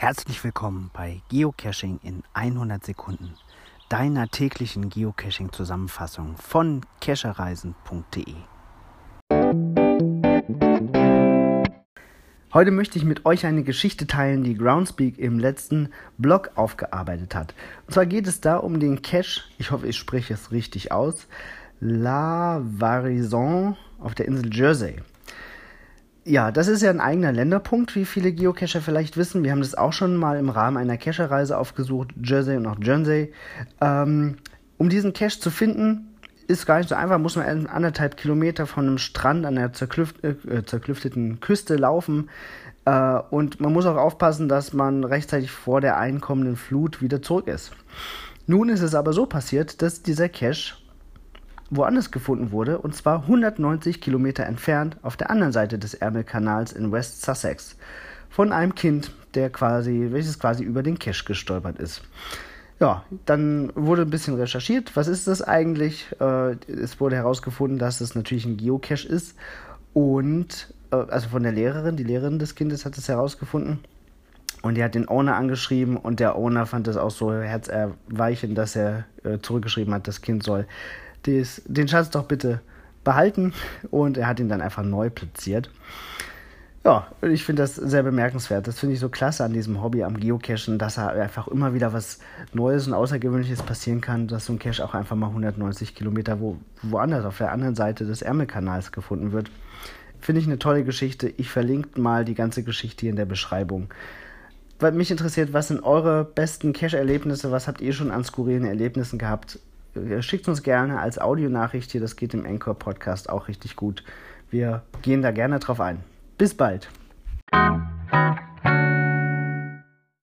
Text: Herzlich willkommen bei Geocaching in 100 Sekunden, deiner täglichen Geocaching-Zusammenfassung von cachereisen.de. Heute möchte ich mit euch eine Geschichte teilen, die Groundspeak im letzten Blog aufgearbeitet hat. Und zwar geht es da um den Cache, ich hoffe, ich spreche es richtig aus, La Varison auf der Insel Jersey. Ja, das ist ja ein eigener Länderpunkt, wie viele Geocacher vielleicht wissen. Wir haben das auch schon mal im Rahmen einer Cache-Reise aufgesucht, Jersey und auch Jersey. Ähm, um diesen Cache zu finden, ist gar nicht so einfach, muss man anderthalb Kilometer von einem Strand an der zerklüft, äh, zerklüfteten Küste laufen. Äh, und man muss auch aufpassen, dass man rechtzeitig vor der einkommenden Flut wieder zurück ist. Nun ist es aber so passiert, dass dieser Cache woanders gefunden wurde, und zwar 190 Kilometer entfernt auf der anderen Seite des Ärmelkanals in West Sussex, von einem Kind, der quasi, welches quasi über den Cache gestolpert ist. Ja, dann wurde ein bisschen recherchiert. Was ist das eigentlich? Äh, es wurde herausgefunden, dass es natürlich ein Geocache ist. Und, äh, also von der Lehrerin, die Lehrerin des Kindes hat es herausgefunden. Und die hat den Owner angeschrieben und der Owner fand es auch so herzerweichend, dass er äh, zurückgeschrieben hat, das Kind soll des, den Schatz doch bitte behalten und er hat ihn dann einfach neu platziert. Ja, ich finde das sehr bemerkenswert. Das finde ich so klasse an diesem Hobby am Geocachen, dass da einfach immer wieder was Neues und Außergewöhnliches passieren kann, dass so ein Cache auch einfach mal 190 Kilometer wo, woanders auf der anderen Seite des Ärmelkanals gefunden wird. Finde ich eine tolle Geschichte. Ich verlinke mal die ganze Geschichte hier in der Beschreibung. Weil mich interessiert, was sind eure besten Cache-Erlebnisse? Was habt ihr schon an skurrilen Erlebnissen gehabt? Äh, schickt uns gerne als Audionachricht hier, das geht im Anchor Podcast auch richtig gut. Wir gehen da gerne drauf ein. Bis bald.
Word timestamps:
Herzlich 0.00 0.44
willkommen 0.44 0.92
bei 0.92 1.22
Geocaching 1.28 1.98
in 2.04 2.22
100 2.32 2.86
Sekunden, 2.86 3.34
deiner 3.88 4.28
täglichen 4.28 4.90
Geocaching-Zusammenfassung 4.90 6.36
von 6.36 6.82
cachereisen.de. 7.00 8.34
Heute 12.54 12.70
möchte 12.70 12.96
ich 12.96 13.04
mit 13.04 13.26
euch 13.26 13.44
eine 13.44 13.64
Geschichte 13.64 14.06
teilen, 14.06 14.44
die 14.44 14.54
Groundspeak 14.54 15.18
im 15.18 15.40
letzten 15.40 15.88
Blog 16.16 16.52
aufgearbeitet 16.54 17.34
hat. 17.34 17.56
Und 17.88 17.94
zwar 17.94 18.06
geht 18.06 18.28
es 18.28 18.40
da 18.40 18.58
um 18.58 18.78
den 18.78 19.02
Cache, 19.02 19.40
ich 19.58 19.72
hoffe, 19.72 19.88
ich 19.88 19.96
spreche 19.96 20.32
es 20.32 20.52
richtig 20.52 20.92
aus, 20.92 21.26
La 21.80 22.60
Varison 22.62 23.76
auf 23.98 24.14
der 24.14 24.28
Insel 24.28 24.54
Jersey. 24.54 25.02
Ja, 26.28 26.52
das 26.52 26.68
ist 26.68 26.82
ja 26.82 26.90
ein 26.90 27.00
eigener 27.00 27.32
Länderpunkt, 27.32 27.94
wie 27.96 28.04
viele 28.04 28.32
Geocacher 28.32 28.82
vielleicht 28.82 29.16
wissen. 29.16 29.44
Wir 29.44 29.50
haben 29.50 29.62
das 29.62 29.74
auch 29.74 29.94
schon 29.94 30.14
mal 30.14 30.38
im 30.38 30.50
Rahmen 30.50 30.76
einer 30.76 30.98
Cache-Reise 30.98 31.56
aufgesucht, 31.56 32.10
Jersey 32.22 32.58
und 32.58 32.66
auch 32.66 32.76
Jersey. 32.82 33.32
Ähm, 33.80 34.36
um 34.76 34.90
diesen 34.90 35.14
Cache 35.14 35.40
zu 35.40 35.50
finden, 35.50 36.18
ist 36.46 36.66
gar 36.66 36.78
nicht 36.78 36.90
so 36.90 36.96
einfach, 36.96 37.18
muss 37.18 37.36
man 37.36 37.66
anderthalb 37.66 38.18
Kilometer 38.18 38.66
von 38.66 38.86
einem 38.86 38.98
Strand 38.98 39.46
an 39.46 39.54
der 39.54 39.72
zerklüft, 39.72 40.22
äh, 40.22 40.64
zerklüfteten 40.66 41.40
Küste 41.40 41.76
laufen. 41.76 42.28
Äh, 42.84 43.20
und 43.30 43.60
man 43.60 43.72
muss 43.72 43.86
auch 43.86 43.96
aufpassen, 43.96 44.50
dass 44.50 44.74
man 44.74 45.04
rechtzeitig 45.04 45.50
vor 45.50 45.80
der 45.80 45.96
einkommenden 45.96 46.56
Flut 46.56 47.00
wieder 47.00 47.22
zurück 47.22 47.48
ist. 47.48 47.72
Nun 48.46 48.68
ist 48.68 48.82
es 48.82 48.94
aber 48.94 49.14
so 49.14 49.24
passiert, 49.24 49.80
dass 49.80 50.02
dieser 50.02 50.28
Cache 50.28 50.74
woanders 51.70 52.10
gefunden 52.10 52.50
wurde, 52.50 52.78
und 52.78 52.94
zwar 52.94 53.22
190 53.22 54.00
Kilometer 54.00 54.44
entfernt 54.46 54.96
auf 55.02 55.16
der 55.16 55.30
anderen 55.30 55.52
Seite 55.52 55.78
des 55.78 55.94
Ärmelkanals 55.94 56.72
in 56.72 56.92
West 56.92 57.22
Sussex, 57.22 57.76
von 58.30 58.52
einem 58.52 58.74
Kind, 58.74 59.12
der 59.34 59.50
quasi, 59.50 60.08
welches 60.10 60.38
quasi 60.38 60.64
über 60.64 60.82
den 60.82 60.98
Cache 60.98 61.24
gestolpert 61.24 61.78
ist. 61.78 62.02
Ja, 62.80 63.04
dann 63.26 63.72
wurde 63.74 64.02
ein 64.02 64.10
bisschen 64.10 64.36
recherchiert. 64.36 64.94
Was 64.94 65.08
ist 65.08 65.26
das 65.26 65.42
eigentlich? 65.42 66.06
Äh, 66.20 66.52
es 66.70 67.00
wurde 67.00 67.16
herausgefunden, 67.16 67.78
dass 67.78 68.00
es 68.00 68.14
natürlich 68.14 68.46
ein 68.46 68.56
Geocache 68.56 69.08
ist. 69.08 69.36
Und, 69.94 70.72
äh, 70.92 70.96
also 70.96 71.28
von 71.28 71.42
der 71.42 71.52
Lehrerin, 71.52 71.96
die 71.96 72.04
Lehrerin 72.04 72.38
des 72.38 72.54
Kindes 72.54 72.84
hat 72.84 72.96
es 72.96 73.08
herausgefunden. 73.08 73.80
Und 74.62 74.76
die 74.76 74.84
hat 74.84 74.94
den 74.94 75.08
Owner 75.08 75.36
angeschrieben 75.36 75.96
und 75.96 76.20
der 76.20 76.36
Owner 76.36 76.66
fand 76.66 76.88
es 76.88 76.96
auch 76.96 77.10
so 77.10 77.32
herzerweichend, 77.32 78.56
dass 78.58 78.76
er 78.76 79.04
äh, 79.24 79.38
zurückgeschrieben 79.38 79.94
hat, 79.94 80.08
das 80.08 80.20
Kind 80.20 80.42
soll 80.42 80.66
des, 81.26 81.62
den 81.66 81.88
Schatz 81.88 82.10
doch 82.10 82.24
bitte 82.24 82.60
behalten 83.04 83.52
und 83.90 84.18
er 84.18 84.26
hat 84.26 84.40
ihn 84.40 84.48
dann 84.48 84.60
einfach 84.60 84.82
neu 84.82 85.10
platziert. 85.10 85.70
Ja, 86.84 87.08
ich 87.22 87.44
finde 87.44 87.62
das 87.62 87.74
sehr 87.74 88.02
bemerkenswert. 88.02 88.66
Das 88.66 88.78
finde 88.78 88.94
ich 88.94 89.00
so 89.00 89.08
klasse 89.08 89.44
an 89.44 89.52
diesem 89.52 89.82
Hobby 89.82 90.04
am 90.04 90.18
Geocachen, 90.18 90.78
dass 90.78 90.94
da 90.94 91.08
einfach 91.08 91.48
immer 91.48 91.74
wieder 91.74 91.92
was 91.92 92.18
Neues 92.52 92.86
und 92.86 92.94
Außergewöhnliches 92.94 93.62
passieren 93.62 94.00
kann, 94.00 94.28
dass 94.28 94.46
so 94.46 94.52
ein 94.52 94.58
Cache 94.58 94.84
auch 94.84 94.94
einfach 94.94 95.16
mal 95.16 95.26
190 95.26 95.94
Kilometer 95.94 96.40
wo, 96.40 96.56
woanders 96.82 97.24
auf 97.24 97.38
der 97.38 97.52
anderen 97.52 97.74
Seite 97.74 98.06
des 98.06 98.22
Ärmelkanals 98.22 98.92
gefunden 98.92 99.32
wird. 99.32 99.50
Finde 100.20 100.40
ich 100.40 100.46
eine 100.46 100.58
tolle 100.58 100.84
Geschichte. 100.84 101.28
Ich 101.36 101.50
verlinke 101.50 102.00
mal 102.00 102.24
die 102.24 102.34
ganze 102.34 102.62
Geschichte 102.62 103.02
hier 103.02 103.10
in 103.10 103.16
der 103.16 103.26
Beschreibung. 103.26 103.88
Weil 104.78 104.92
mich 104.92 105.10
interessiert, 105.10 105.52
was 105.52 105.68
sind 105.68 105.82
eure 105.82 106.24
besten 106.24 106.72
Cache-Erlebnisse? 106.72 107.50
Was 107.50 107.66
habt 107.66 107.80
ihr 107.80 107.92
schon 107.92 108.10
an 108.10 108.24
skurrilen 108.24 108.64
Erlebnissen 108.64 109.18
gehabt? 109.18 109.58
Äh, 109.98 110.22
schickt 110.22 110.48
uns 110.48 110.62
gerne 110.62 111.00
als 111.00 111.18
Audionachricht 111.18 111.90
hier, 111.92 112.00
das 112.00 112.16
geht 112.16 112.34
im 112.34 112.46
Anchor 112.46 112.74
Podcast 112.74 113.28
auch 113.28 113.48
richtig 113.48 113.76
gut. 113.76 114.04
Wir 114.50 114.82
gehen 115.02 115.22
da 115.22 115.30
gerne 115.30 115.58
drauf 115.58 115.80
ein. 115.80 116.00
Bis 116.38 116.54
bald. 116.54 116.88